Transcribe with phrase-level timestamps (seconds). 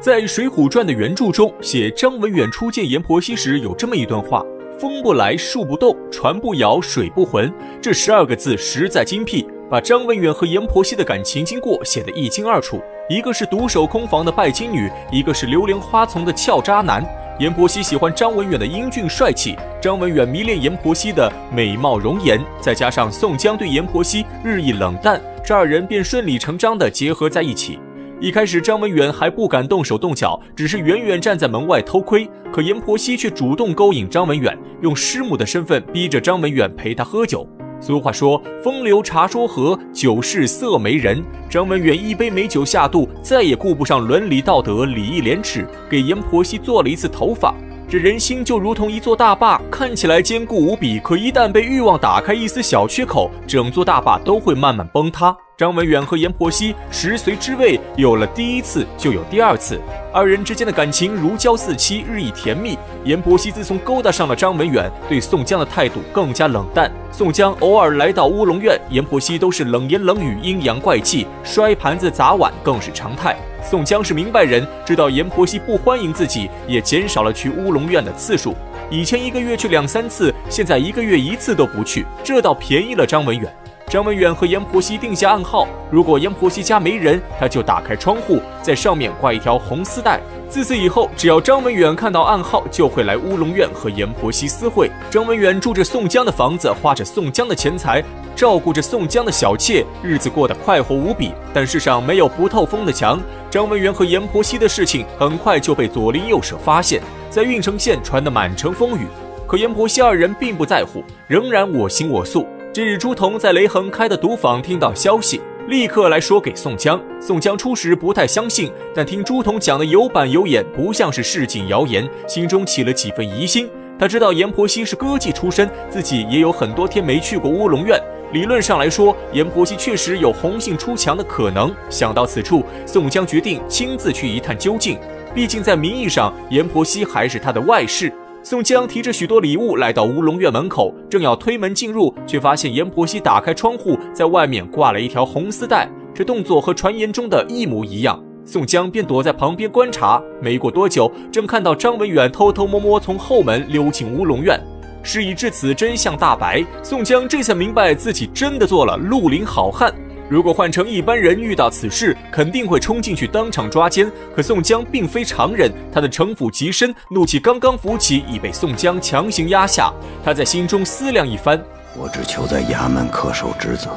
[0.00, 4.42] 在《水浒传》的原著中，写张文远初见阎婆惜时有这么一段话
[4.80, 12.80] ：“风不来，树不动，船不摇，水不浑。”这十二个字实在精辟，把张文远和阎婆惜的感情经过写得一清二楚。
[13.10, 17.04] 一个是独守空房的拜金女，一个是流连花丛的俏渣男。
[17.38, 27.78] 阎婆惜喜欢张文远的英俊帅气，张文远迷恋阎婆惜的美貌容颜，再加上宋江对阎婆惜日益冷淡，这二人便顺理成章地结合在一起。
[28.22, 32.28] 一开始，张文远还不敢动手动脚，只是远远站在门外偷窥。
[32.52, 37.48] 可阎婆惜却主动勾引张文远，用师母的身份逼着张文远陪她喝酒。
[37.80, 47.54] 俗话说：“风流茶说和，酒是色媒人。”张文远一杯美酒下肚，再也顾不上伦理道德、礼义廉耻，给阎婆惜做了一次头发。
[47.88, 55.34] 这人心就如同一座大坝，看起来坚固无比，可一旦被欲望打开一丝小缺口，整座大坝都会慢慢崩塌。
[55.60, 59.78] 张文远和阎婆惜食髓知味，有了第一次就有第二次，
[60.10, 62.78] 二人之间的感情如胶似漆，日益甜蜜。
[63.04, 66.90] 阎婆惜自从勾搭上了张文远，对宋江的态度更加冷淡。
[67.12, 73.36] 宋江偶尔来到乌龙院，阎婆惜都是冷言冷语、阴阳怪气，摔盘子砸碗更是常态。
[73.62, 78.56] 宋江是明白人，知道阎婆惜不欢迎自己，也减少了去乌龙院的次数。
[78.88, 83.54] 以前一个月去两三次，现在一个月一次都不去，这倒便宜了张文远。
[83.90, 90.20] 张文远和阎婆惜定下暗号，如果阎婆惜家没人，他就打开窗户，在上面挂一条红丝带。
[90.48, 94.88] 自此以后，只要张文远看到暗号，就会来乌龙院和阎婆惜私会。
[95.10, 98.00] 张文远住着宋江的房子，花着宋江的钱财，
[98.36, 101.32] 照顾着宋江的小妾，日子过得快活无比。
[101.52, 109.08] 但世上没有不透风的墙，张文远和阎婆惜的事情很快就被左邻右舍发现，在郓城县传得满城风雨。
[109.48, 112.46] 可阎婆惜二人并不在乎，仍然我行我素。
[112.72, 117.02] 这日，朱仝在雷横开的赌坊听到消息，立刻来说给宋江。
[117.20, 123.68] 宋江初时不太相信，但听朱仝讲的有板有眼，不像是市井谣言，心中起了几分疑心。
[123.98, 128.00] 他知道阎婆惜是歌妓出身，自己也有很多天没去过乌龙院，
[128.32, 131.74] 理论上来说，阎婆惜确实有红杏出墙的可能。
[131.90, 134.96] 想到此处，宋江决定亲自去一探究竟。
[135.34, 138.12] 毕竟在名义上，阎婆惜还是他的外室。
[138.42, 148.18] 宋江提着许多礼物来到乌龙院门口，正要推门进入，却发现阎婆惜打开窗户，在外面挂了一条红丝带，这动作和传言中的一模一样。
[148.42, 150.22] 宋江便躲在旁边观察。
[150.40, 154.58] 没过多久，正看到张文远偷偷摸摸从后门溜进乌龙院。
[155.02, 159.94] 事已至此，真相大白，宋江这才明白自己真的做了绿林好汉。
[160.30, 164.08] 如果换成一般人遇到此事，肯定会冲进去当场抓奸。
[164.32, 169.92] 可宋江并非常人，他的城府极深，怒气刚刚浮起，已被宋江强行压下。
[170.24, 171.60] 他在心中思量一番：
[171.96, 173.90] 我只求在衙门恪守职责，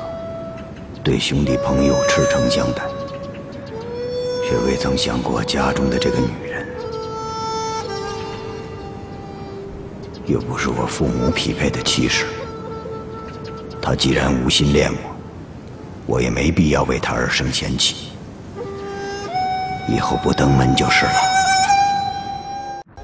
[1.04, 2.82] 对兄弟朋友赤诚相待，
[4.44, 6.68] 却未曾想过家中的这个女人，
[10.26, 12.26] 又不是我父母匹配的妻室。
[13.80, 15.13] 她既然无心恋我。
[16.06, 18.10] 我也没必要为他而生嫌弃，
[19.88, 21.33] 以后不登门就是了。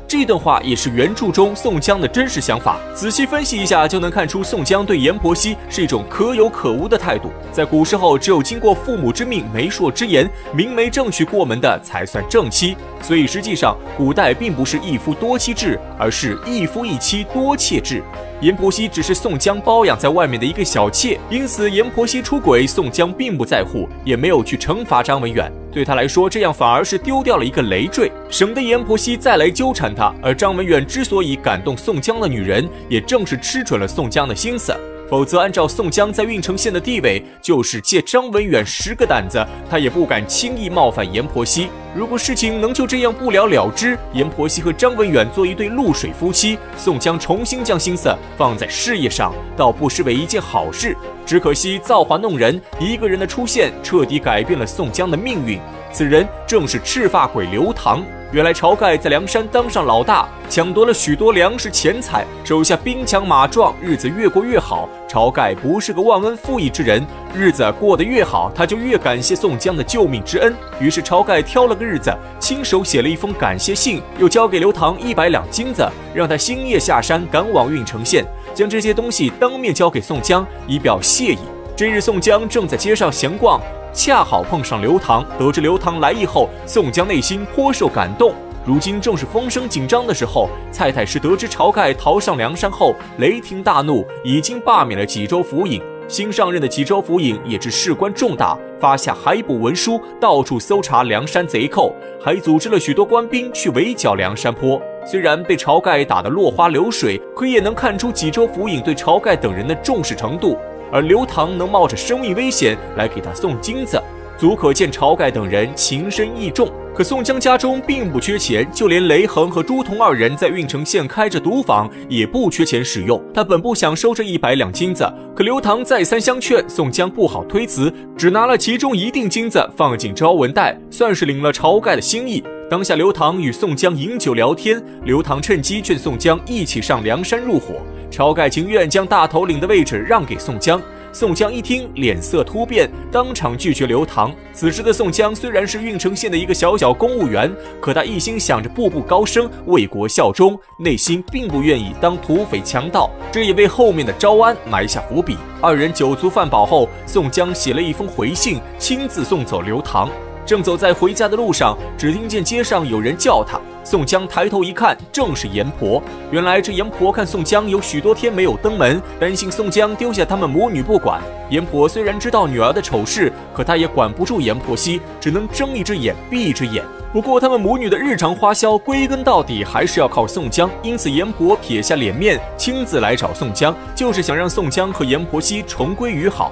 [0.09, 2.79] 这段话也是原著中宋江的真实想法。
[2.95, 7.29] 仔细分析一下，就能看出宋江对阎婆惜是一种可有可无的态度。
[7.51, 12.75] 在古时候，只有经过父母之命、媒妁之言、明媒正娶过门的，才算正妻。
[13.03, 18.01] 所以实际上，古代并不是一夫多妻制，而是一夫一妻多妾制。
[18.41, 25.51] 阎婆惜只是宋江包养在外面的一个小妾，因此阎婆惜出轨，宋江并不在乎，也没有去惩罚张文远。
[25.71, 30.13] 对他来说，这样反而是丢掉了一个累赘，省得阎婆惜再来纠缠他。
[30.21, 34.73] 而张文远之所以感动宋江的女人，也正是吃准了宋江的心思。
[35.09, 41.67] 否则，按照宋江在郓城县的地位，就是借张文远十个胆子，他也不敢轻易冒犯阎婆惜。
[41.95, 50.95] 如果事情能就这样不了了之，阎婆惜和张文远做一对露水夫妻，宋江重新将心思放在事业上，倒不失为一件好事。
[51.25, 55.59] 只可惜造化弄人，一个人的出现彻底改变了宋江的命运。
[55.91, 58.03] 此人正是赤发鬼刘唐。
[58.31, 64.87] 原来晁盖在梁山当上老大，抢夺了许多粮食钱财，手下兵强马壮，日子越过越好。
[65.09, 67.03] 晁盖不是个忘恩负义之人，
[67.33, 70.55] 日子过得越好，他就越感谢宋江的救命之恩。
[70.79, 81.39] 于是晁盖挑了个日子，亲手写了一封感谢信，又交给刘唐一百两金子，让他星夜下山赶往郓城县，将这些东西当面交给宋江，以表谢意。
[81.79, 83.57] 这日，宋江正在街上闲逛。
[83.93, 88.33] 恰好碰上刘唐，得知刘唐来意后，宋江内心颇受感动。
[88.65, 95.81] 如今正是风声紧张的时候，蔡太师得知晁盖逃上梁山后，雷霆大怒，已经罢免了济州府尹。
[96.09, 104.81] 新上任的济州府尹也知事关重大，发下海捕文书，到处搜查梁山贼寇，还组织了许多官兵去围剿梁山坡。
[105.05, 110.57] 虽然被晁盖打得落花流水，可也能看出济州府尹对晁盖等人的重视程度。
[110.91, 114.01] 而刘唐能冒着生命危险来给他送金子，
[114.37, 116.69] 足可见晁盖等人情深义重。
[116.95, 123.21] 可宋江家中并不缺钱，就连雷横和朱仝二人在郓城县开着赌坊，也不缺钱使用。
[123.33, 132.43] 他本不想收这一百两金子，可刘唐再三相劝，宋江不好推辞，只拿了其中一锭金子放进招文袋，算是领了晁盖的心意。
[132.69, 137.81] 当下，刘唐与宋江饮酒聊天，刘唐趁机劝宋江一起上梁山入伙。
[138.11, 140.79] 晁盖情愿将大头领的位置让给宋江。
[141.11, 144.31] 宋江一听，脸色突变，当场拒绝刘唐。
[144.53, 147.51] 此时的宋江虽然是郓城县的一个小小公务员，
[147.81, 153.09] 可他一心想着步步高升、为国效忠，内心并不愿意当土匪强盗。
[153.31, 155.35] 这也为后面的招安埋下伏笔。
[155.59, 160.07] 二人酒足饭饱后，宋江写了一封回信，亲自送走刘唐。
[160.49, 163.61] 正走在回家的路上，只听见街上有人叫他。
[163.83, 166.01] 宋江抬头一看，正是阎婆。
[166.31, 171.21] 原来这阎婆看宋江有许多天没有登门，担心宋江丢下他们母女不管。
[171.51, 176.83] 阎婆虽然知道女儿的丑事，可她也管不住阎婆惜，只能睁一只眼闭一只眼。
[177.13, 186.51] 不过他们母女的日常花销，归根到底还是要靠宋江，因此阎婆撇下脸面，亲自来找宋江，就是想让宋江和阎婆惜重归于好。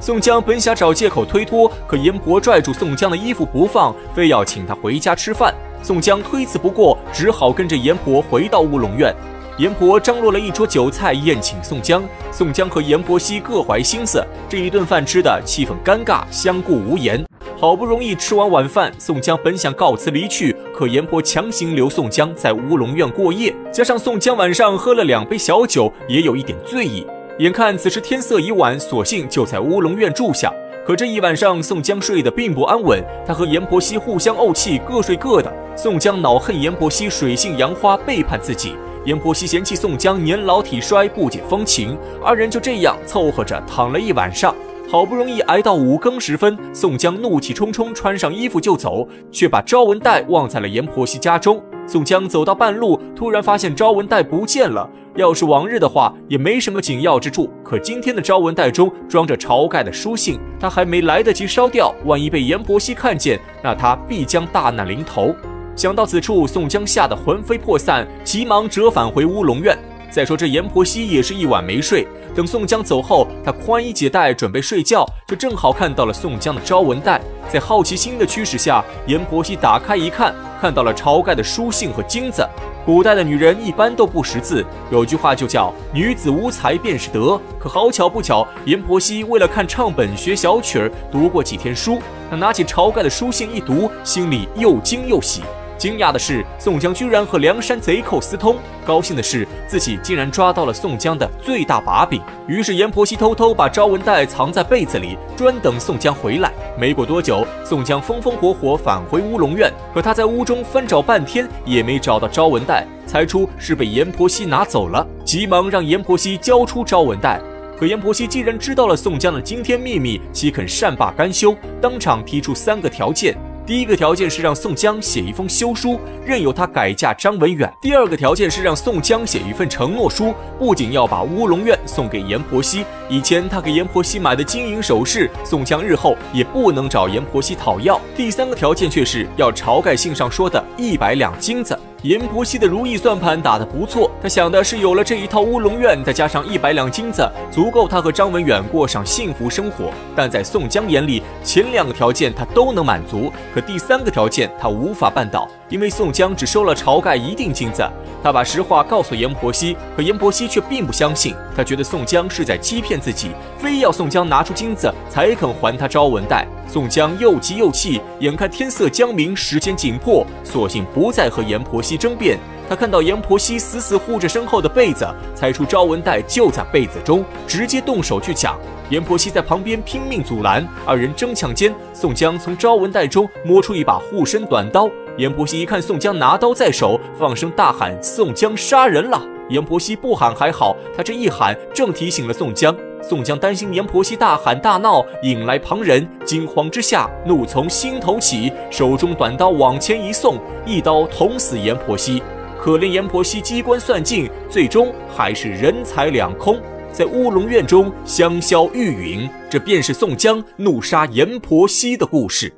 [0.00, 5.54] 宋江本想找借口推脱，可阎婆拽住宋江的衣服不放，非要请他回家吃饭。
[5.82, 9.14] 宋江推辞不过，只好跟着阎婆回到乌龙院。
[9.58, 12.02] 阎婆张罗了一桌酒菜宴请宋江。
[12.32, 17.22] 宋江和阎婆惜各怀心思，这一顿饭吃的气氛尴尬，相顾无言。
[17.58, 27.06] 好不容易吃完晚饭，宋江本想告辞离去，可阎婆强行留宋江在乌龙院过夜，加上宋江晚上喝了两杯小酒，也有一点醉意。
[27.40, 30.52] 眼看此时天色已晚，索性就在乌龙院住下。
[30.86, 35.50] 可这一晚上，宋江睡得并不安稳，他和阎婆惜互相怄气，各睡各的。
[35.74, 38.72] 宋江恼恨阎婆惜水性杨花，背叛自己；
[39.06, 41.96] 阎婆惜嫌弃宋江年老体衰，不解风情。
[42.22, 44.54] 二人就这样凑合着躺了一晚上。
[44.90, 51.62] 好不容易挨到五更时分，宋江怒气冲冲，穿上衣服就走，却把招文袋忘在了阎婆惜家中。
[51.86, 54.88] 宋江走到半路，突然发现招文袋不见了。
[55.20, 57.48] 要是往日的话，也没什么紧要之处。
[57.62, 65.34] 可今天的招文袋中装着晁盖的书信，他还没来得及烧掉，万一被阎婆惜看见，那他必将大难临头。
[65.76, 69.78] 想到此处，宋江吓得魂飞魄散，急忙折返回乌龙院。
[70.10, 72.06] 再说这阎婆惜也是一晚没睡。
[72.34, 77.20] 等宋江走后，他宽衣解带准备睡觉，就正好看到了宋江的招文袋。
[77.48, 82.46] 在好奇心的驱使下，阎婆惜打开一看，看到了晁盖的书信和金子。
[82.84, 87.38] 古代的女人一般都不识字，有句话就叫“女子无才便是德”。
[87.60, 91.98] 可好巧不巧，阎婆惜为了看唱本学小曲儿，读过几天书。
[92.30, 95.42] 他拿起晁盖的书信一读，心里又惊又喜。
[95.80, 98.54] 惊讶的是，宋江居然和梁山贼寇私通；
[98.84, 102.20] 高兴的是，自己竟然抓到了宋江的最大把柄。
[102.46, 106.52] 于是，阎婆惜偷偷把招文袋藏在被子里，专等宋江回来。
[106.78, 117.40] 没过多久，宋江风风火火返回乌龙院，可他在屋中翻找半天，也没找到招文袋，猜出是被阎婆惜拿走了，急忙让阎婆惜交出招文袋。
[117.78, 121.56] 可阎婆惜既然知道了宋江的惊天秘密，岂肯善罢甘休？
[121.80, 123.34] 当场提出三个条件。
[123.70, 125.96] 第一个条件是让宋江写一封休书，
[126.26, 127.72] 任由他改嫁张文远。
[127.80, 138.00] 第二个条件是让宋江写一份承诺书，不仅要把乌龙院送给阎婆惜，以前他给阎婆惜买的金银首饰，宋江日后也不能找阎婆惜讨要。
[138.16, 141.78] 第三个条件却是要晁盖信上说的一百两金子。
[142.02, 149.90] 阎婆惜的如意算盘打得不错，他想的是有了这一套乌龙院，再加上一百两金子，足够他和张文远过上幸福生活。
[150.16, 157.82] 但在宋江眼里，前两个条件他都能满足，可第三个条件他无法办到，因为宋江只收了晁盖一锭金子。
[158.22, 166.46] 他把实话告诉阎婆惜，可阎婆惜却并不相信，他觉得宋江是在欺骗自己，非要宋江拿出金子才肯还他招文袋。
[166.68, 172.38] 宋江又急又气，眼看天色将明，时间紧迫，索性不再和阎婆惜争辩。
[172.70, 178.56] 他看到阎婆惜死死护着身后的被子，猜出招文袋就在被子中，直接动手去抢。
[178.90, 184.88] 阎婆惜在旁边拼命阻拦，二人争抢间，宋江从招文袋中摸出一把护身短刀。
[185.16, 192.72] 阎婆惜一看宋江拿刀在手，放声大喊：“宋江杀人了！”阎婆惜不喊还好，他这一喊，正提醒了宋江。
[193.02, 202.22] 宋江担心阎婆惜大喊大闹引来旁人，惊慌之下怒从心头起，手中短刀往前一送，一刀捅死阎婆惜。
[202.62, 206.60] 可怜阎婆惜机关算尽，最终还是人财两空。
[206.92, 212.52] 在乌龙院中香消玉殒，这便是宋江怒杀阎婆惜的故事。